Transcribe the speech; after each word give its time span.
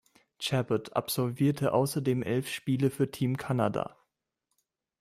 Chabot 0.39 0.91
absolvierte 0.95 1.73
außerdem 1.73 2.23
elf 2.23 2.47
Spiele 2.49 2.89
für 2.89 3.11
Team 3.11 3.37
Canada. 3.37 3.97